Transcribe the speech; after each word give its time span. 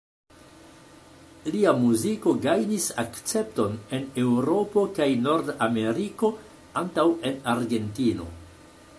Lia 1.55 1.73
muziko 1.81 2.31
gajnis 2.45 2.87
akcepton 3.03 3.75
en 3.97 4.07
Eŭropo 4.23 4.85
kaj 4.99 5.07
Nord-Ameriko 5.27 6.31
antaŭ 6.83 7.05
en 7.31 7.37
Argentino. 7.53 8.27